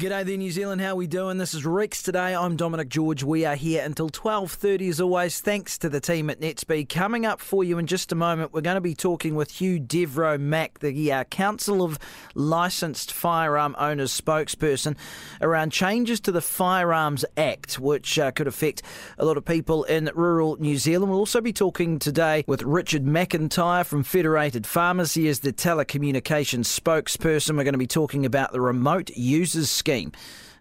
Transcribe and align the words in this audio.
G'day 0.00 0.24
there, 0.24 0.38
New 0.38 0.50
Zealand. 0.50 0.80
How 0.80 0.94
we 0.94 1.06
doing? 1.06 1.36
This 1.36 1.52
is 1.52 1.66
Rex 1.66 2.02
today. 2.02 2.34
I'm 2.34 2.56
Dominic 2.56 2.88
George. 2.88 3.22
We 3.22 3.44
are 3.44 3.56
here 3.56 3.84
until 3.84 4.08
12:30 4.08 4.88
as 4.88 5.02
always. 5.02 5.40
Thanks 5.40 5.76
to 5.76 5.90
the 5.90 6.00
team 6.00 6.30
at 6.30 6.40
NetSpeed. 6.40 6.88
Coming 6.88 7.26
up 7.26 7.42
for 7.42 7.62
you 7.62 7.76
in 7.76 7.86
just 7.86 8.10
a 8.10 8.14
moment, 8.14 8.54
we're 8.54 8.62
going 8.62 8.76
to 8.76 8.80
be 8.80 8.94
talking 8.94 9.34
with 9.34 9.60
Hugh 9.60 9.78
Devereux 9.78 10.38
Mack, 10.38 10.78
the 10.78 11.12
uh, 11.12 11.24
Council 11.24 11.82
of 11.82 11.98
Licensed 12.34 13.12
Firearm 13.12 13.76
Owners 13.78 14.18
spokesperson, 14.18 14.96
around 15.42 15.72
changes 15.72 16.20
to 16.20 16.32
the 16.32 16.40
Firearms 16.40 17.26
Act, 17.36 17.78
which 17.78 18.18
uh, 18.18 18.30
could 18.30 18.46
affect 18.46 18.80
a 19.18 19.26
lot 19.26 19.36
of 19.36 19.44
people 19.44 19.84
in 19.84 20.10
rural 20.14 20.56
New 20.56 20.78
Zealand. 20.78 21.10
We'll 21.10 21.20
also 21.20 21.42
be 21.42 21.52
talking 21.52 21.98
today 21.98 22.44
with 22.46 22.62
Richard 22.62 23.04
McIntyre 23.04 23.84
from 23.84 24.04
Federated 24.04 24.66
Farmers. 24.66 25.12
He 25.12 25.28
is 25.28 25.40
the 25.40 25.52
telecommunications 25.52 26.80
spokesperson. 26.80 27.58
We're 27.58 27.64
going 27.64 27.74
to 27.74 27.78
be 27.78 27.86
talking 27.86 28.24
about 28.24 28.52
the 28.52 28.60
remote 28.62 29.10
users 29.10 29.81
scheme. 29.82 30.12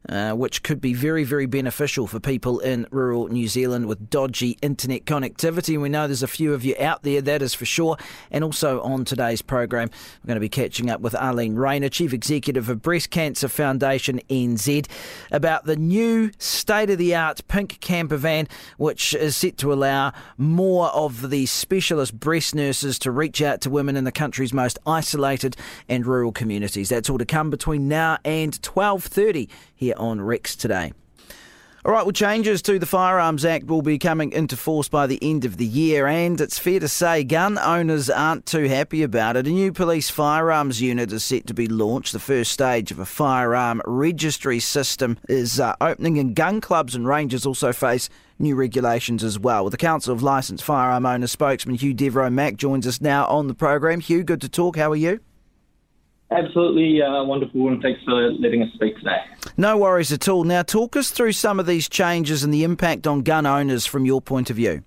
Uh, 0.09 0.31
which 0.31 0.63
could 0.63 0.81
be 0.81 0.95
very, 0.95 1.23
very 1.23 1.45
beneficial 1.45 2.07
for 2.07 2.19
people 2.19 2.59
in 2.59 2.87
rural 2.89 3.27
New 3.27 3.47
Zealand 3.47 3.85
with 3.85 4.09
dodgy 4.09 4.57
internet 4.63 5.05
connectivity. 5.05 5.79
We 5.79 5.89
know 5.89 6.07
there's 6.07 6.23
a 6.23 6.27
few 6.27 6.55
of 6.55 6.65
you 6.65 6.75
out 6.79 7.03
there, 7.03 7.21
that 7.21 7.43
is 7.43 7.53
for 7.53 7.65
sure. 7.65 7.97
And 8.31 8.43
also 8.43 8.81
on 8.81 9.05
today's 9.05 9.43
program, 9.43 9.91
we're 10.23 10.27
going 10.27 10.37
to 10.37 10.41
be 10.41 10.49
catching 10.49 10.89
up 10.89 11.01
with 11.01 11.13
Ah-Leen 11.13 11.55
Rayner, 11.55 11.87
Chief 11.87 12.13
Executive 12.13 12.67
of 12.67 12.81
Breast 12.81 13.11
Cancer 13.11 13.47
Foundation 13.47 14.19
NZ, 14.27 14.87
about 15.31 15.65
the 15.65 15.75
new 15.75 16.31
state 16.39 16.89
of 16.89 16.97
the 16.97 17.13
art 17.13 17.47
pink 17.47 17.79
camper 17.79 18.17
van, 18.17 18.47
which 18.77 19.13
is 19.13 19.37
set 19.37 19.57
to 19.59 19.71
allow 19.71 20.13
more 20.35 20.87
of 20.87 21.29
the 21.29 21.45
specialist 21.45 22.19
breast 22.19 22.55
nurses 22.55 22.97
to 22.97 23.11
reach 23.11 23.39
out 23.39 23.61
to 23.61 23.69
women 23.69 23.95
in 23.95 24.03
the 24.05 24.11
country's 24.11 24.51
most 24.51 24.79
isolated 24.87 25.55
and 25.87 26.07
rural 26.07 26.31
communities. 26.31 26.89
That's 26.89 27.07
all 27.07 27.19
to 27.19 27.25
come 27.25 27.51
between 27.51 27.87
now 27.87 28.17
and 28.25 28.59
12:30 28.63 29.47
here 29.75 29.90
on 29.97 30.21
Rex 30.21 30.55
today. 30.55 30.93
All 31.83 31.91
right, 31.91 32.05
well, 32.05 32.11
changes 32.11 32.61
to 32.61 32.77
the 32.77 32.85
Firearms 32.85 33.43
Act 33.43 33.65
will 33.65 33.81
be 33.81 33.97
coming 33.97 34.31
into 34.33 34.55
force 34.55 34.87
by 34.87 35.07
the 35.07 35.17
end 35.19 35.45
of 35.45 35.57
the 35.57 35.65
year, 35.65 36.05
and 36.05 36.39
it's 36.39 36.59
fair 36.59 36.79
to 36.79 36.87
say 36.87 37.23
gun 37.23 37.57
owners 37.57 38.07
aren't 38.07 38.45
too 38.45 38.67
happy 38.67 39.01
about 39.01 39.35
it. 39.35 39.47
A 39.47 39.49
new 39.49 39.73
police 39.73 40.07
firearms 40.07 40.79
unit 40.79 41.11
is 41.11 41.23
set 41.23 41.47
to 41.47 41.55
be 41.55 41.65
launched. 41.65 42.13
The 42.13 42.19
first 42.19 42.51
stage 42.51 42.91
of 42.91 42.99
a 42.99 43.05
firearm 43.07 43.81
registry 43.87 44.59
system 44.59 45.17
is 45.27 45.59
uh, 45.59 45.75
opening, 45.81 46.19
and 46.19 46.35
gun 46.35 46.61
clubs 46.61 46.93
and 46.93 47.07
ranges 47.07 47.47
also 47.47 47.73
face 47.73 48.09
new 48.37 48.55
regulations 48.55 49.23
as 49.23 49.39
well. 49.39 49.63
With 49.63 49.71
the 49.71 49.77
Council 49.77 50.13
of 50.13 50.21
Licensed 50.21 50.63
Firearm 50.63 51.07
Owners 51.07 51.31
spokesman 51.31 51.77
Hugh 51.77 51.95
Devereux 51.95 52.29
Mack 52.29 52.57
joins 52.57 52.85
us 52.85 53.01
now 53.01 53.25
on 53.25 53.47
the 53.47 53.55
program. 53.55 54.01
Hugh, 54.01 54.23
good 54.23 54.41
to 54.41 54.49
talk. 54.49 54.75
How 54.75 54.91
are 54.91 54.95
you? 54.95 55.19
Absolutely 56.31 57.01
uh, 57.01 57.23
wonderful, 57.23 57.67
and 57.67 57.81
thanks 57.81 58.01
for 58.05 58.31
letting 58.31 58.63
us 58.63 58.69
speak 58.73 58.95
today. 58.97 59.17
No 59.57 59.77
worries 59.77 60.13
at 60.13 60.29
all. 60.29 60.45
Now, 60.45 60.63
talk 60.63 60.95
us 60.95 61.11
through 61.11 61.33
some 61.33 61.59
of 61.59 61.65
these 61.65 61.89
changes 61.89 62.43
and 62.43 62.53
the 62.53 62.63
impact 62.63 63.05
on 63.05 63.21
gun 63.21 63.45
owners 63.45 63.85
from 63.85 64.05
your 64.05 64.21
point 64.21 64.49
of 64.49 64.55
view. 64.55 64.83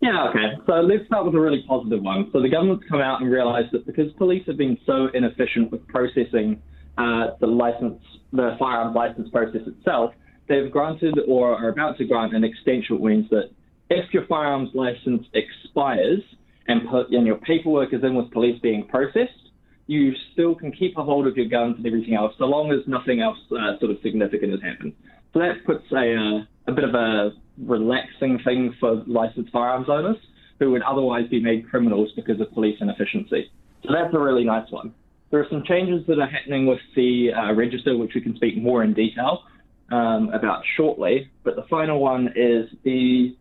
Yeah, 0.00 0.28
okay. 0.30 0.54
So 0.66 0.74
let's 0.74 1.04
start 1.06 1.26
with 1.26 1.34
a 1.34 1.40
really 1.40 1.64
positive 1.68 2.02
one. 2.02 2.30
So 2.32 2.40
the 2.40 2.48
government's 2.48 2.84
come 2.88 3.00
out 3.00 3.20
and 3.20 3.30
realised 3.30 3.72
that 3.72 3.84
because 3.84 4.10
police 4.12 4.44
have 4.46 4.56
been 4.56 4.78
so 4.86 5.08
inefficient 5.12 5.70
with 5.70 5.86
processing 5.88 6.62
uh, 6.96 7.32
the 7.40 7.46
license, 7.46 8.00
the 8.32 8.56
firearms 8.58 8.94
license 8.94 9.28
process 9.30 9.62
itself, 9.66 10.14
they've 10.48 10.70
granted 10.70 11.18
or 11.26 11.56
are 11.56 11.68
about 11.68 11.98
to 11.98 12.04
grant 12.04 12.34
an 12.34 12.44
extension, 12.44 13.00
which 13.00 13.10
means 13.10 13.30
that 13.30 13.50
if 13.90 14.14
your 14.14 14.24
firearms 14.26 14.70
license 14.72 15.26
expires 15.34 16.20
and, 16.68 16.88
put, 16.88 17.10
and 17.10 17.26
your 17.26 17.36
paperwork 17.36 17.92
is 17.92 18.02
in 18.02 18.14
with 18.14 18.30
police 18.30 18.58
being 18.62 18.86
processed, 18.86 19.47
you 19.88 20.12
still 20.32 20.54
can 20.54 20.70
keep 20.70 20.96
a 20.98 21.02
hold 21.02 21.26
of 21.26 21.36
your 21.36 21.48
guns 21.48 21.76
and 21.78 21.86
everything 21.86 22.14
else, 22.14 22.34
so 22.38 22.44
long 22.44 22.70
as 22.70 22.86
nothing 22.86 23.20
else 23.20 23.38
uh, 23.50 23.78
sort 23.80 23.90
of 23.90 23.96
significant 24.02 24.52
has 24.52 24.60
happened. 24.62 24.92
So 25.32 25.40
that 25.40 25.64
puts 25.66 25.84
a, 25.90 26.14
uh, 26.14 26.70
a 26.70 26.72
bit 26.72 26.84
of 26.84 26.94
a 26.94 27.30
relaxing 27.58 28.38
thing 28.44 28.74
for 28.78 29.02
licensed 29.06 29.50
firearms 29.50 29.88
owners 29.88 30.18
who 30.58 30.70
would 30.72 30.82
otherwise 30.82 31.26
be 31.28 31.40
made 31.40 31.68
criminals 31.68 32.12
because 32.14 32.38
of 32.40 32.52
police 32.52 32.76
inefficiency. 32.80 33.50
So 33.82 33.92
that's 33.92 34.14
a 34.14 34.18
really 34.18 34.44
nice 34.44 34.70
one. 34.70 34.92
There 35.30 35.40
are 35.40 35.46
some 35.50 35.62
changes 35.66 36.06
that 36.06 36.18
are 36.18 36.28
happening 36.28 36.66
with 36.66 36.80
the 36.94 37.30
uh, 37.32 37.54
register, 37.54 37.96
which 37.96 38.12
we 38.14 38.20
can 38.20 38.36
speak 38.36 38.56
more 38.58 38.84
in 38.84 38.92
detail 38.92 39.44
um, 39.90 40.30
about 40.34 40.62
shortly. 40.76 41.30
But 41.44 41.56
the 41.56 41.64
final 41.70 41.98
one 41.98 42.28
is 42.36 42.68
the 42.84 43.36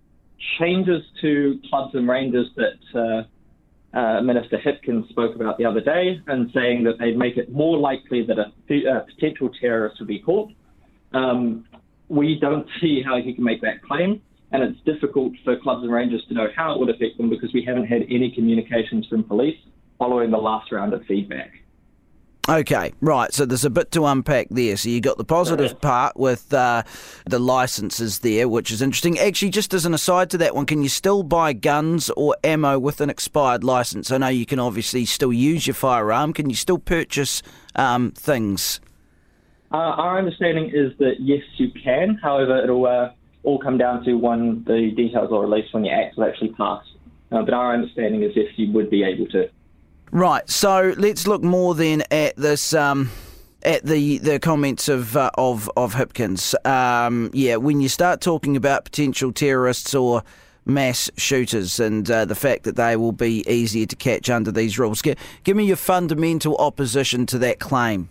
changes 0.60 1.04
to 1.22 1.60
clubs 1.70 1.94
and 1.96 2.08
ranges 2.08 2.48
that 2.56 3.00
uh, 3.98 4.18
uh, 4.18 4.22
Minister 4.22 4.58
Hipkins 4.58 5.10
spoke 5.10 5.36
about 5.36 5.58
the 5.58 5.66
other 5.66 5.82
day 5.82 6.22
and 6.28 6.52
saying 6.54 6.84
that 6.84 7.00
they'd 7.00 7.18
make 7.18 7.38
it 7.38 7.52
more 7.52 7.78
likely 7.78 8.24
that 8.26 8.38
a, 8.38 8.52
a 8.90 9.06
potential 9.06 9.50
terrorist 9.60 9.98
would 10.00 10.08
be 10.08 10.20
caught. 10.20 10.52
Um, 11.14 11.66
we 12.08 12.40
don't 12.40 12.68
see 12.80 13.02
how 13.04 13.20
he 13.20 13.34
can 13.34 13.44
make 13.44 13.62
that 13.62 13.82
claim, 13.82 14.22
and 14.52 14.64
it's 14.64 14.80
difficult 14.86 15.34
for 15.44 15.58
clubs 15.58 15.84
and 15.84 15.92
rangers 15.92 16.24
to 16.28 16.34
know 16.34 16.48
how 16.56 16.74
it 16.74 16.80
would 16.80 16.90
affect 16.90 17.18
them 17.18 17.30
because 17.30 17.54
we 17.54 17.64
haven't 17.64 17.86
had 17.86 18.04
any 18.04 18.32
communications 18.34 19.08
from 19.08 19.24
police 19.24 19.58
following 19.98 20.32
the 20.32 20.38
last 20.38 20.72
round 20.72 20.94
of 20.94 21.04
feedback. 21.06 21.52
Okay, 22.50 22.94
right. 23.02 23.34
So 23.34 23.46
there's 23.46 23.66
a 23.66 23.70
bit 23.70 23.92
to 23.92 24.06
unpack 24.06 24.48
there. 24.50 24.78
So 24.78 24.88
you 24.88 25.02
got 25.02 25.18
the 25.18 25.26
positive 25.26 25.82
part 25.82 26.16
with 26.16 26.54
uh, 26.54 26.84
the 27.26 27.40
licenses 27.40 28.20
there, 28.20 28.48
which 28.48 28.72
is 28.72 28.82
interesting. 28.82 29.20
Actually, 29.20 29.50
just 29.50 29.74
as 29.74 29.86
an 29.86 29.94
aside 29.94 30.30
to 30.30 30.38
that 30.38 30.56
one, 30.56 30.66
can 30.66 30.82
you 30.82 30.88
still 30.88 31.24
buy 31.24 31.52
guns 31.52 32.10
or 32.12 32.38
ammo 32.46 32.80
with 32.80 33.02
an 33.02 33.10
expired 33.10 33.66
license? 33.66 34.12
I 34.12 34.18
know 34.18 34.30
you 34.30 34.46
can 34.46 34.60
obviously 34.60 35.04
still 35.04 35.34
use 35.34 35.68
your 35.68 35.74
firearm. 35.74 36.32
Can 36.32 36.50
you 36.50 36.56
still 36.56 36.78
purchase 36.78 37.44
um, 37.76 38.12
things? 38.12 38.80
Uh, 39.70 39.76
our 39.76 40.18
understanding 40.18 40.72
is 40.74 40.98
that 41.00 41.16
yes, 41.20 41.44
you 41.58 41.70
can. 41.72 42.16
However, 42.16 42.64
it'll 42.64 42.86
uh, 42.86 43.12
all 43.44 43.60
come 43.60 43.78
down 43.78 44.06
to 44.06 44.14
when 44.14 44.64
the 44.66 44.92
details 44.96 45.34
are 45.34 45.42
released 45.42 45.74
when 45.74 45.84
the 45.84 45.90
act 45.90 46.16
will 46.16 46.24
actually 46.24 46.54
pass. 46.54 46.84
Uh, 47.30 47.42
but 47.42 47.54
our 47.54 47.74
understanding 47.74 48.24
is 48.24 48.32
yes, 48.38 48.48
you 48.56 48.72
would 48.72 48.90
be 48.90 49.04
able 49.04 49.28
to. 49.28 49.50
Right. 50.12 50.50
So 50.50 50.94
let's 50.98 51.28
look 51.28 51.44
more 51.44 51.76
then 51.76 52.04
at 52.12 52.36
this. 52.38 52.74
Um, 52.74 53.12
at 53.64 53.84
the, 53.84 54.20
the 54.20 54.40
comments 54.40 54.88
of 54.88 55.18
uh, 55.18 55.32
of 55.38 55.70
of 55.76 55.94
Hipkins, 55.94 56.54
um, 56.66 57.30
yeah, 57.34 57.58
when 57.58 57.82
you 57.82 57.90
start 57.90 58.22
talking 58.22 58.56
about 58.56 58.86
potential 58.86 59.34
terrorists 59.34 59.94
or 59.94 60.24
mass 60.64 61.10
shooters 61.18 61.80
and 61.80 62.10
uh, 62.10 62.24
the 62.26 62.36
fact 62.36 62.64
that 62.64 62.76
they 62.76 62.96
will 62.96 63.12
be 63.12 63.44
easier 63.50 63.86
to 63.86 63.96
catch 63.96 64.30
under 64.30 64.52
these 64.52 64.78
rules, 64.78 65.02
give, 65.02 65.18
give 65.44 65.58
me 65.58 65.66
your 65.66 65.76
fundamental 65.76 66.56
opposition 66.58 67.26
to 67.26 67.38
that 67.40 67.60
claim. 67.60 68.10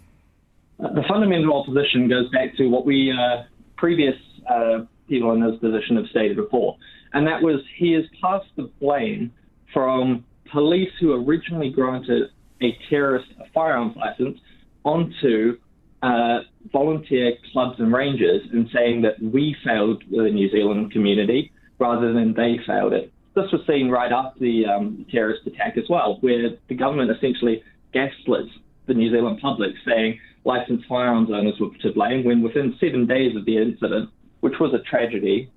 The 0.78 1.04
fundamental 1.08 1.54
opposition 1.54 2.08
goes 2.08 2.28
back 2.30 2.56
to 2.56 2.66
what 2.66 2.84
we 2.84 3.10
uh, 3.10 3.44
previous 3.76 4.16
uh, 4.50 4.80
people 5.08 5.32
in 5.32 5.40
this 5.40 5.58
position 5.60 5.96
have 5.96 6.06
stated 6.10 6.36
before, 6.36 6.76
and 7.14 7.26
that 7.26 7.40
was 7.40 7.62
he 7.76 7.92
has 7.92 8.04
passed 8.20 8.50
the 8.56 8.70
blame 8.78 9.32
from 9.72 10.25
police 10.52 10.90
who 11.00 11.12
originally 11.12 11.70
granted 11.70 12.30
a 12.62 12.76
terrorist 12.88 13.26
a 13.40 13.44
firearms 13.52 13.96
license 13.96 14.38
onto 14.84 15.58
uh, 16.02 16.38
volunteer 16.72 17.32
clubs 17.52 17.76
and 17.78 17.92
rangers 17.92 18.42
and 18.52 18.68
saying 18.74 19.02
that 19.02 19.20
we 19.20 19.56
failed 19.64 20.02
the 20.10 20.30
New 20.30 20.50
Zealand 20.50 20.92
community 20.92 21.52
rather 21.78 22.12
than 22.12 22.34
they 22.34 22.56
failed 22.66 22.92
it. 22.92 23.12
This 23.34 23.50
was 23.52 23.60
seen 23.66 23.90
right 23.90 24.12
after 24.12 24.40
the 24.40 24.64
um, 24.66 25.04
terrorist 25.10 25.46
attack 25.46 25.76
as 25.76 25.84
well, 25.90 26.18
where 26.20 26.50
the 26.68 26.74
government 26.74 27.10
essentially 27.10 27.62
gaslit 27.92 28.46
the 28.86 28.94
New 28.94 29.10
Zealand 29.10 29.40
public, 29.42 29.72
saying 29.86 30.18
licensed 30.44 30.86
firearms 30.88 31.28
owners 31.30 31.54
were 31.60 31.68
to 31.82 31.92
blame, 31.92 32.24
when 32.24 32.42
within 32.42 32.76
seven 32.80 33.06
days 33.06 33.36
of 33.36 33.44
the 33.44 33.58
incident, 33.58 34.08
which 34.40 34.54
was 34.58 34.72
a 34.72 34.82
tragedy, 34.88 35.50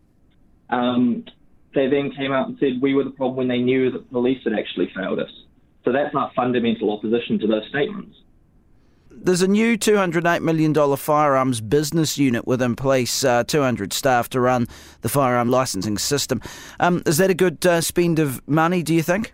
um, 0.69 1.23
they 1.73 1.87
then 1.87 2.11
came 2.11 2.31
out 2.31 2.47
and 2.47 2.57
said 2.59 2.81
we 2.81 2.93
were 2.93 3.03
the 3.03 3.11
problem 3.11 3.37
when 3.37 3.47
they 3.47 3.59
knew 3.59 3.91
that 3.91 4.09
police 4.11 4.43
had 4.43 4.53
actually 4.53 4.91
failed 4.95 5.19
us. 5.19 5.31
So 5.85 5.91
that's 5.91 6.13
our 6.15 6.31
fundamental 6.35 6.91
opposition 6.91 7.39
to 7.39 7.47
those 7.47 7.67
statements. 7.69 8.15
There's 9.11 9.41
a 9.41 9.47
new 9.47 9.77
$208 9.77 10.41
million 10.41 10.73
firearms 10.97 11.61
business 11.61 12.17
unit 12.17 12.47
within 12.47 12.75
police, 12.75 13.23
uh, 13.23 13.43
200 13.43 13.91
staff 13.91 14.29
to 14.29 14.39
run 14.39 14.67
the 15.01 15.09
firearm 15.09 15.49
licensing 15.49 15.97
system. 15.97 16.41
Um, 16.79 17.03
is 17.05 17.17
that 17.17 17.29
a 17.29 17.33
good 17.33 17.65
uh, 17.65 17.81
spend 17.81 18.19
of 18.19 18.47
money, 18.47 18.81
do 18.81 18.93
you 18.93 19.03
think? 19.03 19.33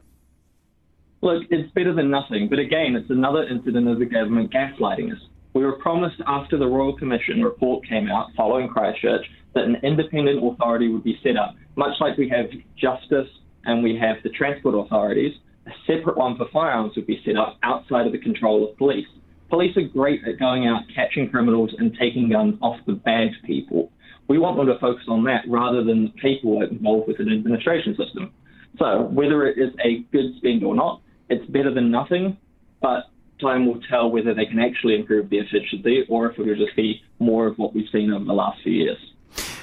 Look, 1.21 1.44
it's 1.50 1.71
better 1.74 1.94
than 1.94 2.09
nothing, 2.09 2.48
but 2.50 2.59
again, 2.59 2.95
it's 2.95 3.09
another 3.09 3.44
incident 3.44 3.88
of 3.88 4.00
the 4.00 4.06
government 4.06 4.51
gaslighting 4.51 5.12
us. 5.12 5.19
We 5.54 5.63
were 5.63 5.74
promised 5.74 6.21
after 6.27 6.57
the 6.57 6.68
Royal 6.68 6.98
Commission 6.98 7.42
report 7.42 7.88
came 7.88 8.09
out 8.09 8.27
following 8.36 8.68
Christchurch 8.68 9.25
that 9.54 9.63
an 9.63 9.77
independent 9.83 10.44
authority 10.44 10.89
would 10.89 11.04
be 11.04 11.19
set 11.24 11.38
up, 11.38 11.56
much 11.75 11.94
like 12.00 12.18
we 12.18 12.30
have 12.30 12.45
justice 12.77 13.27
and 13.66 13.83
we 13.83 13.98
have 13.98 14.18
the 14.24 14.30
transport 14.30 14.75
authorities. 14.75 15.33
A 15.68 15.72
separate 15.88 16.18
one 16.18 16.38
for 16.38 16.48
firearms 16.54 16.95
would 16.95 17.07
be 17.07 17.22
set 17.25 17.38
up 17.38 17.57
outside 17.63 18.06
of 18.06 18.12
the 18.12 18.19
control 18.19 18.69
of 18.69 18.77
police. 18.77 19.07
Police 19.50 19.75
are 19.77 19.88
great 19.88 20.22
at 20.27 20.39
going 20.39 20.68
out, 20.68 20.83
catching 20.94 21.30
criminals, 21.30 21.74
and 21.77 21.95
taking 22.00 22.30
guns 22.30 22.56
off 22.62 22.77
the 22.86 22.94
bad 22.94 23.30
people. 23.45 23.92
We 24.27 24.39
want 24.39 24.57
them 24.57 24.68
to 24.68 24.80
focus 24.80 25.06
on 25.07 25.24
that 25.25 25.44
rather 25.48 25.83
than 25.83 26.06
the 26.06 26.22
paperwork 26.22 26.72
involved 26.72 27.07
with 27.07 27.19
an 27.19 27.31
administration 27.31 27.95
system. 27.95 28.31
So, 28.80 29.04
whether 29.04 29.45
it 29.48 29.57
is 29.57 29.74
a 29.83 30.00
good 30.12 30.36
spend 30.38 30.63
or 30.63 30.75
not, 30.75 31.01
it's 31.30 31.45
better 31.51 31.74
than 31.74 31.92
nothing, 31.92 32.38
but 32.81 33.06
time 33.39 33.66
will 33.66 33.80
tell 33.89 34.10
whether 34.10 34.33
they 34.33 34.45
can 34.45 34.60
actually 34.60 34.95
improve 34.95 35.30
the 35.30 35.38
efficiency 35.38 36.04
or 36.10 36.31
if 36.31 36.39
it 36.39 36.45
will 36.45 36.56
just 36.56 36.75
be 36.75 37.01
more 37.19 37.48
of 37.48 37.57
what 37.57 37.74
we've 37.74 37.89
seen 37.92 38.12
over 38.12 38.25
the 38.25 38.33
last 38.33 38.62
few 38.63 38.74
years. 38.74 38.98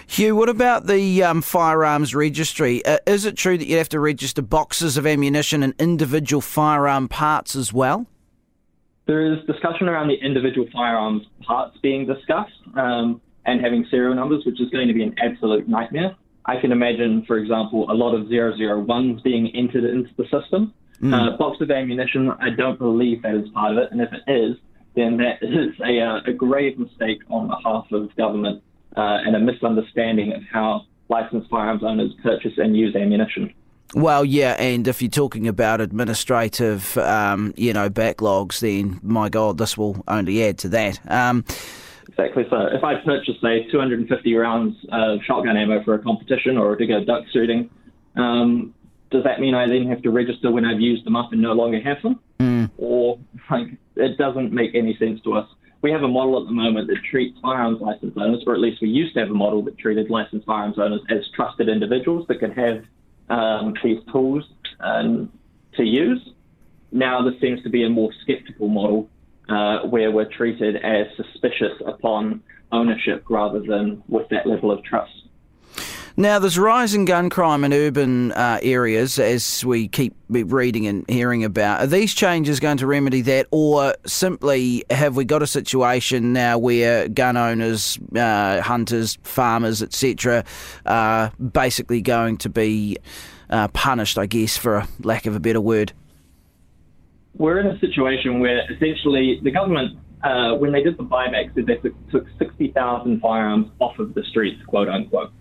Hugh, 0.07 0.37
what 0.37 0.49
about 0.49 0.87
the 0.87 1.23
um, 1.23 1.43
firearms 1.43 2.15
registry? 2.15 2.85
Uh, 2.85 2.99
is 3.07 3.25
it 3.25 3.37
true 3.37 3.57
that 3.57 3.67
you 3.67 3.79
have 3.79 3.89
to 3.91 4.01
register 4.01 4.43
boxes 4.43 4.97
of 4.97 5.07
ammunition 5.07 5.63
and 5.63 5.75
individual 5.79 6.41
firearm 6.41 7.09
parts 7.09 7.57
as 7.57 7.73
well? 7.73 8.07
There 9.07 9.33
is 9.33 9.45
discussion 9.47 9.89
around 9.89 10.09
the 10.09 10.15
individual 10.15 10.69
firearms 10.73 11.23
parts 11.43 11.77
being 11.83 12.07
discussed 12.07 12.53
um, 12.77 13.21
and 13.45 13.61
having 13.61 13.87
serial 13.91 14.15
numbers, 14.15 14.45
which 14.47 14.61
is 14.61 14.71
going 14.71 14.89
to 14.89 14.95
be 14.95 15.03
an 15.03 15.15
absolute 15.19 15.69
nightmare. 15.69 16.15
I 16.45 16.61
can 16.61 16.73
imagine, 16.73 17.25
for 17.27 17.39
example, 17.39 17.91
a 17.91 17.95
lot 17.95 18.15
of 18.15 18.27
001s 18.27 19.23
being 19.23 19.55
entered 19.55 19.85
into 19.85 20.11
the 20.17 20.25
system. 20.25 20.75
Mm. 21.01 21.15
Uh, 21.15 21.37
box 21.37 21.61
of 21.61 21.71
ammunition, 21.71 22.31
I 22.41 22.51
don't 22.51 22.79
believe 22.79 23.23
that 23.23 23.35
is 23.35 23.49
part 23.51 23.73
of 23.73 23.79
it, 23.79 23.91
and 23.91 24.01
if 24.01 24.11
it 24.13 24.31
is, 24.31 24.57
then 24.95 25.17
that 25.19 25.39
is 25.43 25.75
a, 25.85 26.01
uh, 26.01 26.21
a 26.27 26.33
grave 26.33 26.79
mistake 26.79 27.21
on 27.29 27.49
behalf 27.49 27.87
of 27.93 28.15
government 28.17 28.63
uh, 28.97 29.19
and 29.25 29.37
a 29.37 29.41
misunderstanding 29.41 30.33
of 30.33 30.43
how 30.51 30.87
licensed 31.09 31.49
firearms 31.51 31.83
owners 31.85 32.13
purchase 32.23 32.53
and 32.57 32.77
use 32.77 32.95
ammunition. 32.97 33.53
Well, 33.95 34.25
yeah, 34.25 34.53
and 34.59 34.89
if 34.89 35.03
you're 35.03 35.11
talking 35.11 35.47
about 35.47 35.81
administrative, 35.81 36.97
um, 36.97 37.53
you 37.57 37.75
know, 37.75 37.91
backlogs, 37.91 38.61
then 38.61 38.99
my 39.03 39.29
God, 39.29 39.59
this 39.59 39.77
will 39.77 40.03
only 40.09 40.43
add 40.45 40.59
to 40.59 40.69
that. 40.71 40.99
Um, 41.11 41.45
exactly. 42.09 42.45
So, 42.49 42.69
if 42.73 42.83
I 42.83 42.95
purchase, 43.05 43.35
say, 43.43 43.69
250 43.71 44.35
rounds 44.35 44.77
of 44.91 45.21
shotgun 45.27 45.59
ammo 45.59 45.85
for 45.85 45.95
a 45.95 45.99
competition 45.99 46.57
or 46.57 46.75
to 46.75 46.87
go 46.87 47.05
duck 47.05 47.25
shooting, 47.33 47.69
um, 48.17 48.75
does 49.11 49.25
that 49.25 49.41
mean 49.41 49.55
I 49.55 49.67
then 49.69 49.87
have 49.89 50.01
to 50.03 50.11
register 50.11 50.51
when 50.51 50.65
I've 50.65 50.81
used 50.81 51.05
them 51.05 51.15
up 51.15 51.33
and 51.33 51.43
no 51.43 51.53
longer 51.53 51.81
have 51.83 52.01
them? 52.03 52.19
Mm. 52.41 52.71
Or 52.79 53.19
like 53.51 53.67
it 53.97 54.17
doesn't 54.17 54.53
make 54.53 54.75
any 54.75 54.97
sense 54.97 55.21
to 55.23 55.35
us. 55.35 55.49
We 55.83 55.91
have 55.91 56.03
a 56.03 56.09
model 56.09 56.41
at 56.41 56.47
the 56.47 56.53
moment 56.53 56.87
that 56.89 56.99
treats 57.11 57.37
firearms 57.41 57.81
license 57.81 58.15
owners, 58.17 58.45
or 58.47 58.55
at 58.55 58.61
least 58.61 58.81
we 58.81 58.89
used 58.89 59.15
to 59.15 59.21
have 59.21 59.31
a 59.31 59.35
model 59.35 59.63
that 59.63 59.77
treated 59.79 60.11
licensed 60.11 60.47
firearms 60.47 60.79
owners 60.79 61.01
as 61.11 61.19
trusted 61.35 61.69
individuals 61.69 62.25
that 62.29 62.39
could 62.39 62.57
have 62.57 62.85
um, 63.29 63.75
these 63.83 63.99
tools 64.13 64.45
um, 64.81 65.31
to 65.75 65.83
use. 65.83 66.21
Now 66.93 67.23
this 67.29 67.41
seems 67.41 67.63
to 67.65 67.69
be 67.69 67.85
a 67.85 67.91
more 67.91 68.11
skeptical 68.23 68.69
model 68.69 69.09
uh, 69.49 69.81
where 69.89 70.11
we're 70.13 70.31
treated 70.31 70.77
as 70.77 71.07
suspicious 71.17 71.73
upon 71.85 72.43
ownership 72.71 73.25
rather 73.29 73.61
than 73.61 74.03
with 74.09 74.29
that 74.29 74.47
level 74.47 74.71
of 74.71 74.85
trust. 74.85 75.13
Now, 76.17 76.39
there's 76.39 76.59
rising 76.59 77.07
gun 77.07 77.31
crime 77.31 77.65
in 77.65 77.73
urban 77.73 78.33
uh, 78.33 78.59
areas, 78.63 79.19
as 79.19 79.65
we 79.65 79.89
keep 79.89 80.15
reading 80.29 80.87
and 80.87 81.09
hearing 81.09 81.43
about. 81.43 81.81
Are 81.81 81.87
these 81.87 82.13
changes 82.13 82.61
going 82.61 82.77
to 82.79 82.87
remedy 82.87 83.23
that, 83.23 83.47
or 83.51 83.95
simply 84.05 84.85
have 84.91 85.17
we 85.17 85.25
got 85.25 85.43
a 85.43 85.47
situation 85.47 86.35
now 86.35 86.59
where 86.59 87.09
gun 87.09 87.39
owners, 87.39 87.99
uh, 88.15 88.61
hunters, 88.61 89.19
farmers, 89.23 89.83
etc., 89.83 90.45
are 90.85 91.33
basically 91.41 92.03
going 92.03 92.37
to 92.39 92.51
be 92.51 92.99
uh, 93.49 93.69
punished, 93.69 94.19
I 94.19 94.27
guess, 94.27 94.59
for 94.59 94.77
a 94.77 94.89
lack 95.01 95.25
of 95.25 95.35
a 95.35 95.41
better 95.41 95.63
word? 95.63 95.95
We're 97.35 97.59
in 97.61 97.69
a 97.69 97.79
situation 97.79 98.41
where 98.41 98.71
essentially 98.71 99.41
the 99.43 99.51
government 99.51 99.99
uh, 100.23 100.55
when 100.55 100.71
they 100.71 100.83
did 100.83 100.97
the 100.97 101.03
buyback, 101.03 101.53
said 101.55 101.67
they 101.67 101.81
took 102.13 102.27
60,000 102.39 103.21
firearms 103.21 103.69
off 103.81 103.99
of 103.99 104.15
the 104.15 104.23
streets, 104.23 104.63
quote 104.67 104.89
unquote 104.89 105.33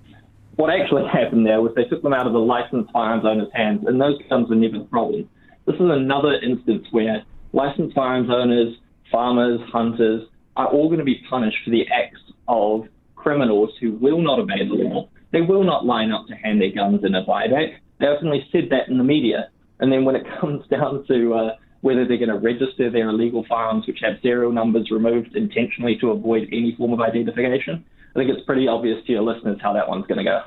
what 0.62 0.70
actually 0.70 1.08
happened 1.12 1.44
there 1.44 1.60
was 1.60 1.74
they 1.76 1.86
took 1.86 2.04
them 2.04 2.14
out 2.14 2.28
of 2.28 2.34
the 2.34 2.40
licensed 2.40 2.92
firearms 2.94 3.26
owners' 3.26 3.50
hands, 3.52 3.82
and 3.88 4.00
those 4.00 4.20
guns 4.30 4.48
were 4.48 4.56
never 4.56 4.78
the 4.78 4.86
problem. 4.86 5.28
This 5.66 5.76
is 5.76 5.90
another 5.90 6.36
instance 6.36 6.86
where 6.92 7.24
licensed 7.52 7.96
firearms 7.96 8.30
owners, 8.30 8.76
farmers, 9.12 9.60
hunters 9.74 10.28
are 10.56 10.68
all 10.68 10.88
going 10.88 11.00
to 11.00 11.06
be 11.06 11.24
punished 11.28 11.58
for 11.66 11.72
the 11.72 11.88
acts 11.88 12.22
of 12.48 12.84
criminals 13.16 13.72
who 13.82 13.94
will 13.94 14.22
not 14.22 14.38
obey 14.38 14.68
the 14.68 14.76
law. 14.76 15.10
They 15.32 15.42
will 15.42 15.64
not 15.64 15.86
line 15.86 16.12
up 16.12 16.28
to 16.28 16.36
hand 16.36 16.62
their 16.62 16.72
guns 16.72 17.04
in 17.04 17.16
a 17.16 17.26
buyback. 17.26 17.78
They 18.00 18.06
openly 18.06 18.46
said 18.52 18.68
that 18.70 18.88
in 18.88 19.00
the 19.00 19.04
media. 19.04 19.50
And 19.80 19.92
then 19.92 20.06
when 20.06 20.16
it 20.16 20.26
comes 20.40 20.64
down 20.68 21.06
to 21.08 21.34
uh, 21.34 21.56
whether 21.82 22.08
they're 22.08 22.18
going 22.18 22.30
to 22.30 22.38
register 22.38 22.92
their 22.92 23.10
illegal 23.10 23.44
firearms, 23.50 23.88
which 23.88 24.00
have 24.04 24.22
serial 24.22 24.52
numbers 24.52 24.92
removed 24.92 25.36
intentionally 25.36 25.98
to 26.02 26.12
avoid 26.12 26.50
any 26.52 26.76
form 26.78 26.94
of 26.94 27.02
identification, 27.02 27.84
I 28.16 28.20
think 28.20 28.30
it's 28.30 28.46
pretty 28.46 28.68
obvious 28.68 29.04
to 29.06 29.12
your 29.12 29.22
listeners 29.22 29.60
how 29.62 29.74
that 29.74 29.88
one's 29.88 30.06
going 30.08 30.18
to 30.18 30.24
go. 30.24 30.44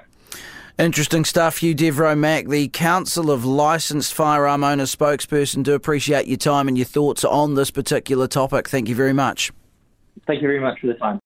Interesting 0.77 1.25
stuff, 1.25 1.59
Hugh 1.59 1.73
Devereux 1.73 2.17
Mack, 2.17 2.49
the 2.49 2.67
Council 2.69 3.31
of 3.31 3.45
Licensed 3.45 4.13
Firearm 4.13 4.65
Owners 4.65 4.95
spokesperson. 4.95 5.63
Do 5.63 5.75
appreciate 5.75 6.27
your 6.27 6.37
time 6.37 6.67
and 6.67 6.77
your 6.77 6.85
thoughts 6.85 7.25
on 7.25 7.55
this 7.55 7.71
particular 7.71 8.27
topic. 8.27 8.69
Thank 8.69 8.89
you 8.89 8.97
very 8.97 9.13
much. 9.13 9.53
Thank 10.27 10.43
you 10.43 10.49
very 10.49 10.61
much 10.61 10.81
for 10.81 10.89
the 10.89 10.95
time. 10.95 11.21